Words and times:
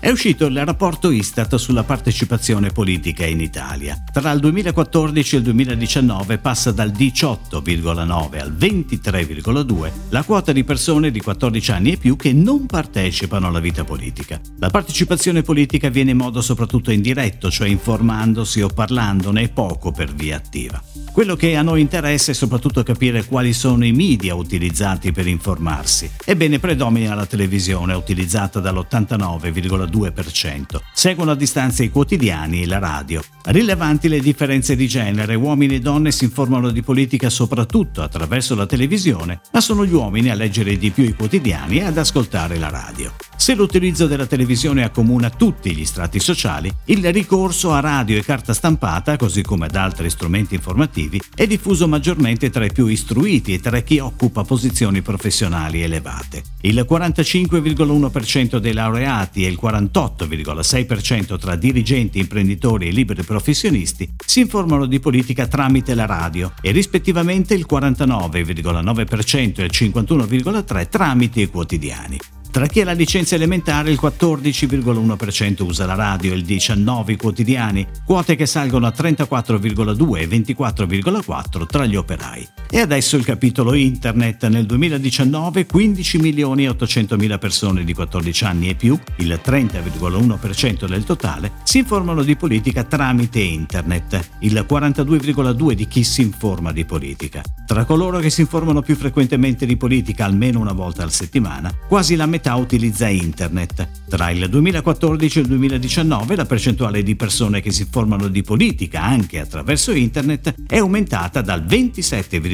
È 0.00 0.08
uscito 0.08 0.46
il 0.46 0.64
rapporto 0.64 1.10
Istat 1.10 1.56
sulla 1.56 1.84
partecipazione 1.84 2.70
politica 2.70 3.26
in 3.26 3.38
Italia. 3.38 4.02
Tra 4.10 4.30
il 4.32 4.40
2014 4.40 5.34
e 5.34 5.38
il 5.38 5.44
2019 5.44 6.38
passa 6.38 6.72
dal 6.72 6.88
18,9 6.88 8.40
al 8.40 8.50
23,2 8.50 9.90
la 10.08 10.24
quota 10.24 10.52
di 10.52 10.64
persone 10.64 11.10
di 11.10 11.20
14 11.20 11.70
anni 11.72 11.92
e 11.92 11.96
più 11.98 12.16
che 12.16 12.32
non 12.32 12.64
partecipano 12.64 13.48
alla 13.48 13.60
vita 13.60 13.84
politica. 13.84 14.40
La 14.58 14.70
partecipazione 14.70 15.42
politica 15.42 15.90
viene 15.90 16.12
in 16.12 16.16
modo 16.16 16.40
soprattutto 16.40 16.90
indiretto, 16.90 17.50
cioè 17.50 17.68
informandosi 17.68 18.62
o 18.62 18.68
parlandone 18.68 19.50
poco 19.50 19.92
per 19.92 20.14
via 20.14 20.36
attiva. 20.36 20.82
Quello 21.12 21.34
che 21.34 21.56
a 21.56 21.62
noi 21.62 21.80
interessa 21.80 22.30
è 22.30 22.34
soprattutto 22.34 22.84
capire 22.84 23.24
quali 23.24 23.52
sono 23.52 23.84
i 23.84 23.90
media 23.90 24.36
utilizzati 24.36 25.10
per 25.10 25.26
informarsi. 25.26 26.08
Ebbene, 26.24 26.60
predomina 26.60 27.16
la 27.16 27.26
televisione, 27.26 27.94
utilizzata 27.94 28.60
dall'89,2%. 28.60 30.78
Seguono 30.94 31.32
a 31.32 31.34
distanza 31.34 31.82
i 31.82 31.90
quotidiani 31.90 32.62
e 32.62 32.66
la 32.66 32.78
radio. 32.78 33.22
Rilevanti 33.42 34.08
le 34.08 34.20
differenze 34.20 34.76
di 34.76 34.86
genere, 34.86 35.34
uomini 35.34 35.74
e 35.74 35.80
donne 35.80 36.12
si 36.12 36.22
informano 36.24 36.70
di 36.70 36.82
politica 36.82 37.28
soprattutto 37.28 38.02
attraverso 38.02 38.54
la 38.54 38.66
televisione, 38.66 39.40
ma 39.52 39.60
sono 39.60 39.84
gli 39.84 39.92
uomini 39.92 40.30
a 40.30 40.34
leggere 40.34 40.78
di 40.78 40.90
più 40.90 41.04
i 41.04 41.14
quotidiani 41.14 41.78
e 41.78 41.84
ad 41.84 41.98
ascoltare 41.98 42.56
la 42.56 42.70
radio. 42.70 43.12
Se 43.36 43.54
l'utilizzo 43.54 44.06
della 44.06 44.26
televisione 44.26 44.84
accomuna 44.84 45.30
tutti 45.30 45.74
gli 45.74 45.84
strati 45.84 46.20
sociali, 46.20 46.72
il 46.86 47.12
ricorso 47.12 47.72
a 47.72 47.80
radio 47.80 48.16
e 48.16 48.22
carta 48.22 48.52
stampata, 48.52 49.16
così 49.16 49.42
come 49.42 49.66
ad 49.66 49.74
altri 49.74 50.08
strumenti 50.08 50.54
informativi, 50.54 50.98
è 51.34 51.46
diffuso 51.46 51.88
maggiormente 51.88 52.50
tra 52.50 52.64
i 52.64 52.72
più 52.72 52.86
istruiti 52.86 53.54
e 53.54 53.60
tra 53.60 53.80
chi 53.80 53.98
occupa 53.98 54.44
posizioni 54.44 55.00
professionali 55.00 55.82
elevate. 55.82 56.42
Il 56.62 56.86
45,1% 56.88 58.58
dei 58.58 58.72
laureati 58.72 59.44
e 59.44 59.48
il 59.48 59.58
48,6% 59.60 61.38
tra 61.38 61.56
dirigenti, 61.56 62.18
imprenditori 62.18 62.88
e 62.88 62.90
liberi 62.90 63.22
professionisti 63.22 64.08
si 64.24 64.40
informano 64.40 64.86
di 64.86 65.00
politica 65.00 65.46
tramite 65.46 65.94
la 65.94 66.06
radio 66.06 66.52
e 66.60 66.72
rispettivamente 66.72 67.54
il 67.54 67.66
49,9% 67.70 69.60
e 69.60 69.64
il 69.64 69.70
51,3% 69.72 70.88
tramite 70.88 71.40
i 71.40 71.48
quotidiani. 71.48 72.39
Tra 72.50 72.66
chi 72.66 72.80
ha 72.80 72.84
la 72.84 72.92
licenza 72.92 73.36
elementare 73.36 73.92
il 73.92 73.98
14,1% 74.02 75.62
usa 75.62 75.86
la 75.86 75.94
radio 75.94 76.34
il 76.34 76.44
19% 76.44 77.10
i 77.10 77.16
quotidiani, 77.16 77.86
quote 78.04 78.34
che 78.34 78.46
salgono 78.46 78.88
a 78.88 78.92
34,2 78.96 80.16
e 80.18 80.26
24,4 80.26 81.66
tra 81.66 81.86
gli 81.86 81.94
operai. 81.94 82.48
E 82.72 82.78
adesso 82.78 83.16
il 83.16 83.24
capitolo 83.24 83.74
internet. 83.74 84.46
Nel 84.46 84.64
2019 84.64 85.66
15 85.66 86.18
milioni 86.18 86.64
e 86.64 86.68
800 86.68 87.16
mila 87.16 87.36
persone 87.36 87.82
di 87.82 87.92
14 87.92 88.44
anni 88.44 88.68
e 88.68 88.76
più, 88.76 88.96
il 89.16 89.40
30,1% 89.44 90.86
del 90.86 91.02
totale, 91.02 91.50
si 91.64 91.78
informano 91.78 92.22
di 92.22 92.36
politica 92.36 92.84
tramite 92.84 93.40
internet, 93.40 94.36
il 94.40 94.64
42,2% 94.68 95.72
di 95.72 95.88
chi 95.88 96.04
si 96.04 96.22
informa 96.22 96.70
di 96.70 96.84
politica. 96.84 97.42
Tra 97.66 97.84
coloro 97.84 98.20
che 98.20 98.30
si 98.30 98.42
informano 98.42 98.82
più 98.82 98.94
frequentemente 98.94 99.66
di 99.66 99.76
politica 99.76 100.24
almeno 100.24 100.60
una 100.60 100.72
volta 100.72 101.02
alla 101.02 101.10
settimana, 101.10 101.74
quasi 101.88 102.14
la 102.14 102.26
metà 102.26 102.54
utilizza 102.54 103.08
internet. 103.08 103.88
Tra 104.08 104.30
il 104.30 104.48
2014 104.48 105.38
e 105.38 105.42
il 105.42 105.48
2019 105.48 106.36
la 106.36 106.46
percentuale 106.46 107.02
di 107.02 107.16
persone 107.16 107.60
che 107.60 107.72
si 107.72 107.82
informano 107.82 108.28
di 108.28 108.42
politica 108.42 109.02
anche 109.02 109.40
attraverso 109.40 109.90
internet 109.90 110.54
è 110.68 110.78
aumentata 110.78 111.40
dal 111.40 111.64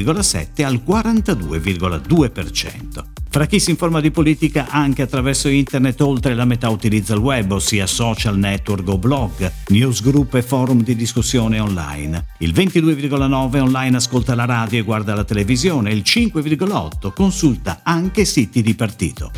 27,7 0.07 0.63
al 0.63 0.81
42,2%. 0.85 3.03
Fra 3.29 3.45
chi 3.45 3.59
si 3.59 3.71
informa 3.71 3.99
di 3.99 4.09
politica 4.09 4.67
anche 4.69 5.01
attraverso 5.01 5.49
internet, 5.49 5.99
oltre 6.01 6.33
la 6.33 6.45
metà 6.45 6.69
utilizza 6.69 7.13
il 7.13 7.19
web, 7.19 7.51
ossia 7.51 7.85
social 7.85 8.37
network 8.37 8.87
o 8.87 8.97
blog, 8.97 9.51
newsgroup 9.67 10.35
e 10.35 10.41
forum 10.41 10.81
di 10.81 10.95
discussione 10.95 11.59
online. 11.59 12.27
Il 12.39 12.53
22,9 12.53 13.59
online 13.59 13.97
ascolta 13.97 14.33
la 14.33 14.45
radio 14.45 14.79
e 14.79 14.83
guarda 14.83 15.13
la 15.13 15.25
televisione, 15.25 15.91
il 15.91 16.03
5,8 16.05 17.11
consulta 17.13 17.81
anche 17.83 18.23
siti 18.25 18.61
di 18.61 18.75
partito. 18.75 19.31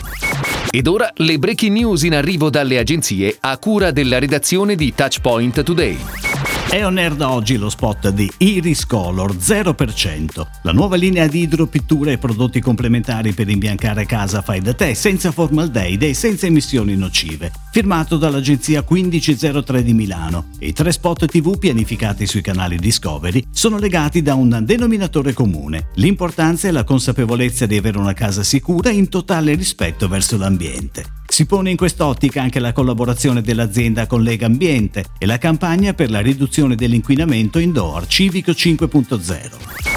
Ed 0.70 0.86
ora 0.86 1.12
le 1.16 1.40
breaking 1.40 1.76
news 1.76 2.04
in 2.04 2.14
arrivo 2.14 2.52
dalle 2.52 2.78
agenzie 2.78 3.36
a 3.40 3.58
cura 3.58 3.90
della 3.90 4.20
redazione 4.20 4.76
di 4.76 4.94
Touchpoint 4.94 5.64
Today. 5.64 6.29
È 6.69 6.85
on 6.85 7.00
air 7.00 7.16
da 7.16 7.31
oggi 7.31 7.57
lo 7.57 7.68
spot 7.68 8.09
di 8.09 8.31
Iris 8.38 8.85
Color 8.85 9.35
0%, 9.35 10.47
la 10.62 10.72
nuova 10.72 10.97
linea 10.97 11.25
di 11.25 11.40
idropittura 11.40 12.12
e 12.12 12.19
prodotti 12.19 12.62
complementari 12.62 13.34
per 13.34 13.50
imbiancare 13.50 14.06
casa 14.06 14.44
fai 14.44 14.62
da 14.62 14.75
te 14.75 14.94
senza 14.94 15.31
formaldeide 15.31 16.09
e 16.09 16.13
senza 16.13 16.46
emissioni 16.46 16.96
nocive, 16.96 17.52
firmato 17.72 18.18
dall'agenzia 18.18 18.85
1503 18.88 19.81
di 19.81 19.96
Milano. 19.96 20.50
I 20.59 20.72
tre 20.72 20.91
spot 20.91 21.25
TV 21.25 21.57
pianificati 21.57 22.28
sui 22.28 22.41
canali 22.41 22.78
Discovery 22.78 23.47
sono 23.50 23.80
legati 23.80 24.22
da 24.22 24.36
un 24.36 24.62
denominatore 24.62 25.34
comune. 25.34 25.88
L'importanza 25.96 26.68
è 26.68 26.72
la 26.72 26.84
consapevolezza 26.84 27.66
di 27.66 27.78
avere 27.78 27.97
una 27.97 28.13
casa 28.13 28.44
sicura 28.44 28.91
in 28.91 29.09
totale 29.09 29.56
rispetto 29.56 30.07
verso 30.07 30.38
l'ambiente. 30.38 31.19
Si 31.30 31.46
pone 31.46 31.70
in 31.70 31.78
quest'ottica 31.78 32.42
anche 32.42 32.60
la 32.60 32.74
collaborazione 32.74 33.42
dell'azienda 33.42 34.08
con 34.08 34.24
Lega 34.24 34.48
Ambiente 34.48 35.06
e 35.18 35.26
la 35.26 35.38
campagna 35.38 35.94
per 35.94 36.10
la 36.10 36.22
riduzione 36.22 36.76
dell'inquinamento 36.76 37.60
indoor 37.60 38.08
Civico 38.08 38.52
5.0. 38.52 39.89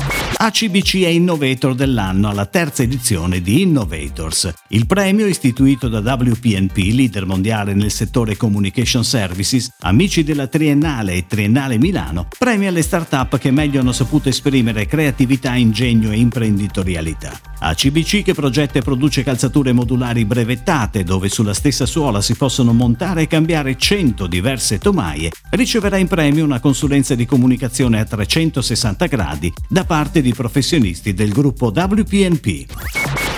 ACBC 0.44 1.02
è 1.04 1.06
Innovator 1.06 1.76
dell'anno 1.76 2.28
alla 2.28 2.46
terza 2.46 2.82
edizione 2.82 3.40
di 3.40 3.62
Innovators. 3.62 4.52
Il 4.70 4.86
premio, 4.86 5.26
istituito 5.26 5.86
da 5.86 6.00
WPNP, 6.00 6.78
leader 6.78 7.26
mondiale 7.26 7.74
nel 7.74 7.92
settore 7.92 8.36
Communication 8.36 9.04
Services, 9.04 9.72
amici 9.82 10.24
della 10.24 10.48
Triennale 10.48 11.12
e 11.12 11.26
Triennale 11.28 11.78
Milano, 11.78 12.26
premia 12.36 12.72
le 12.72 12.82
start-up 12.82 13.38
che 13.38 13.52
meglio 13.52 13.78
hanno 13.78 13.92
saputo 13.92 14.30
esprimere 14.30 14.86
creatività, 14.86 15.54
ingegno 15.54 16.10
e 16.10 16.16
imprenditorialità. 16.16 17.38
ACBC 17.60 18.24
che 18.24 18.34
progetta 18.34 18.80
e 18.80 18.82
produce 18.82 19.22
calzature 19.22 19.70
modulari 19.70 20.24
brevettate 20.24 21.04
dove 21.04 21.28
sulla 21.28 21.54
stessa 21.54 21.86
suola 21.86 22.20
si 22.20 22.34
possono 22.34 22.72
montare 22.72 23.22
e 23.22 23.26
cambiare 23.28 23.76
100 23.76 24.26
diverse 24.26 24.78
tomaie, 24.78 25.30
riceverà 25.50 25.98
in 25.98 26.08
premio 26.08 26.44
una 26.44 26.58
consulenza 26.58 27.14
di 27.14 27.26
comunicazione 27.26 28.00
a 28.00 28.04
360 28.04 29.06
gradi 29.06 29.52
da 29.68 29.84
parte 29.84 30.20
di 30.20 30.30
professionisti 30.32 31.14
del 31.14 31.30
gruppo 31.30 31.72
WPNP. 31.74 32.66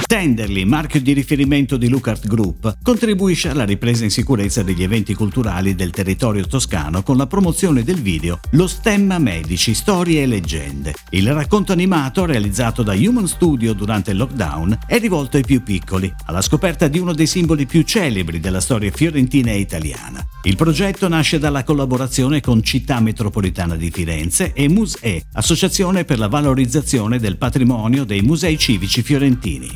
Tenderly, 0.07 0.65
marchio 0.65 1.01
di 1.01 1.13
riferimento 1.13 1.77
di 1.77 1.89
Lucart 1.89 2.27
Group, 2.27 2.77
contribuisce 2.83 3.49
alla 3.49 3.65
ripresa 3.65 4.05
in 4.05 4.11
sicurezza 4.11 4.63
degli 4.63 4.83
eventi 4.83 5.15
culturali 5.15 5.75
del 5.75 5.91
territorio 5.91 6.47
toscano 6.47 7.03
con 7.03 7.17
la 7.17 7.27
promozione 7.27 7.83
del 7.83 8.01
video 8.01 8.39
Lo 8.51 8.67
Stemma 8.67 9.19
Medici, 9.19 9.75
Storie 9.75 10.23
e 10.23 10.27
Leggende. 10.27 10.95
Il 11.11 11.33
racconto 11.33 11.73
animato, 11.73 12.27
realizzato 12.27 12.83
da 12.83 12.93
Human 12.93 13.27
Studio 13.27 13.73
durante 13.73 14.11
il 14.11 14.19
lockdown, 14.19 14.79
è 14.87 14.99
rivolto 14.99 15.37
ai 15.39 15.45
più 15.45 15.63
piccoli, 15.63 16.13
alla 16.27 16.43
scoperta 16.43 16.87
di 16.87 16.99
uno 16.99 17.13
dei 17.13 17.27
simboli 17.27 17.67
più 17.67 17.83
celebri 17.83 18.41
della 18.41 18.61
storia 18.61 18.91
fiorentina 18.91 19.51
e 19.51 19.59
italiana. 19.59 20.25
Il 20.47 20.57
progetto 20.57 21.09
nasce 21.09 21.39
dalla 21.39 21.65
collaborazione 21.65 22.43
con 22.43 22.63
Città 22.63 23.01
Metropolitana 23.01 23.77
di 23.77 23.91
Firenze 23.91 24.53
e 24.53 24.69
MUSE, 24.69 25.25
Associazione 25.33 26.05
per 26.05 26.19
la 26.19 26.29
valorizzazione 26.29 27.19
del 27.19 27.39
patrimonio 27.39 28.05
dei 28.05 28.21
musei 28.21 28.59
civici 28.59 29.01
fiorentini. 29.01 29.75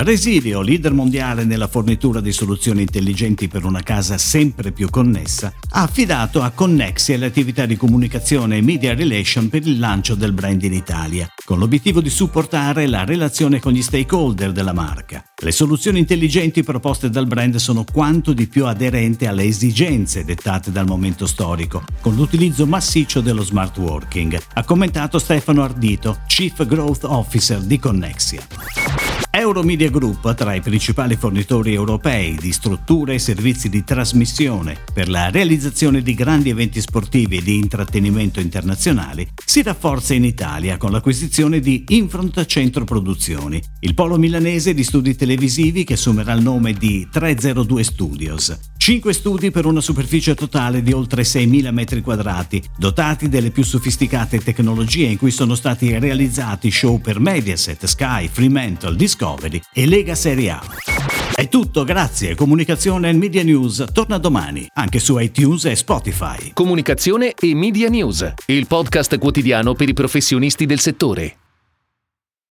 Resilio, 0.00 0.60
leader 0.60 0.92
mondiale 0.92 1.44
nella 1.44 1.68
fornitura 1.68 2.20
di 2.20 2.32
soluzioni 2.32 2.82
intelligenti 2.82 3.48
per 3.48 3.64
una 3.64 3.82
casa 3.82 4.18
sempre 4.18 4.72
più 4.72 4.90
connessa, 4.90 5.54
ha 5.70 5.82
affidato 5.82 6.42
a 6.42 6.50
Connexia 6.50 7.16
le 7.16 7.26
attività 7.26 7.64
di 7.64 7.76
comunicazione 7.76 8.58
e 8.58 8.62
media 8.62 8.94
relation 8.94 9.48
per 9.48 9.66
il 9.66 9.78
lancio 9.78 10.14
del 10.14 10.32
brand 10.32 10.62
in 10.62 10.74
Italia, 10.74 11.26
con 11.46 11.58
l'obiettivo 11.58 12.02
di 12.02 12.10
supportare 12.10 12.86
la 12.86 13.04
relazione 13.04 13.58
con 13.58 13.72
gli 13.72 13.82
stakeholder 13.82 14.52
della 14.52 14.74
marca. 14.74 15.24
Le 15.40 15.52
soluzioni 15.52 16.00
intelligenti 16.00 16.64
proposte 16.64 17.10
dal 17.10 17.28
brand 17.28 17.54
sono 17.58 17.84
quanto 17.84 18.32
di 18.32 18.48
più 18.48 18.66
aderenti 18.66 19.24
alle 19.24 19.44
esigenze 19.44 20.24
dettate 20.24 20.72
dal 20.72 20.84
momento 20.84 21.26
storico, 21.26 21.84
con 22.00 22.16
l'utilizzo 22.16 22.66
massiccio 22.66 23.20
dello 23.20 23.44
smart 23.44 23.78
working, 23.78 24.36
ha 24.54 24.64
commentato 24.64 25.20
Stefano 25.20 25.62
Ardito, 25.62 26.22
Chief 26.26 26.66
Growth 26.66 27.04
Officer 27.04 27.60
di 27.60 27.78
Connexia. 27.78 28.87
Euromedia 29.30 29.90
Group, 29.90 30.34
tra 30.34 30.54
i 30.54 30.60
principali 30.60 31.16
fornitori 31.16 31.74
europei 31.74 32.34
di 32.36 32.52
strutture 32.52 33.14
e 33.14 33.18
servizi 33.18 33.68
di 33.68 33.84
trasmissione 33.84 34.78
per 34.92 35.08
la 35.08 35.30
realizzazione 35.30 36.02
di 36.02 36.14
grandi 36.14 36.48
eventi 36.48 36.80
sportivi 36.80 37.36
e 37.36 37.42
di 37.42 37.56
intrattenimento 37.56 38.40
internazionali, 38.40 39.28
si 39.44 39.62
rafforza 39.62 40.14
in 40.14 40.24
Italia 40.24 40.76
con 40.76 40.90
l'acquisizione 40.90 41.60
di 41.60 41.84
Infront 41.88 42.44
Centro 42.46 42.84
Produzioni, 42.84 43.62
il 43.80 43.94
polo 43.94 44.16
milanese 44.16 44.74
di 44.74 44.82
studi 44.82 45.14
televisivi 45.14 45.84
che 45.84 45.94
assumerà 45.94 46.32
il 46.32 46.42
nome 46.42 46.72
di 46.72 47.06
302 47.10 47.84
Studios. 47.84 48.58
5 48.88 49.12
studi 49.12 49.50
per 49.50 49.66
una 49.66 49.82
superficie 49.82 50.34
totale 50.34 50.82
di 50.82 50.94
oltre 50.94 51.20
6.000 51.20 51.70
metri 51.72 52.00
quadrati, 52.00 52.62
dotati 52.78 53.28
delle 53.28 53.50
più 53.50 53.62
sofisticate 53.62 54.38
tecnologie 54.38 55.04
in 55.04 55.18
cui 55.18 55.30
sono 55.30 55.54
stati 55.54 55.98
realizzati 55.98 56.70
show 56.70 56.98
per 56.98 57.20
Mediaset, 57.20 57.84
Sky, 57.84 58.28
Fremantle, 58.28 58.96
Discovery 58.96 59.60
e 59.74 59.84
Lega 59.84 60.14
Serie 60.14 60.52
A. 60.52 60.62
È 61.34 61.46
tutto, 61.50 61.84
grazie. 61.84 62.34
Comunicazione 62.34 63.10
e 63.10 63.12
Media 63.12 63.42
News 63.42 63.84
torna 63.92 64.16
domani, 64.16 64.66
anche 64.72 65.00
su 65.00 65.18
iTunes 65.18 65.66
e 65.66 65.76
Spotify. 65.76 66.52
Comunicazione 66.54 67.34
e 67.38 67.54
Media 67.54 67.90
News, 67.90 68.32
il 68.46 68.66
podcast 68.66 69.18
quotidiano 69.18 69.74
per 69.74 69.90
i 69.90 69.92
professionisti 69.92 70.64
del 70.64 70.80
settore. 70.80 71.47